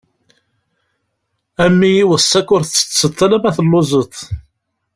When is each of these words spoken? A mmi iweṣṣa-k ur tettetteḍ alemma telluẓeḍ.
A 1.63 1.65
mmi 1.71 1.89
iweṣṣa-k 2.01 2.49
ur 2.55 2.61
tettetteḍ 2.63 3.19
alemma 3.31 3.49
telluẓeḍ. 3.57 4.13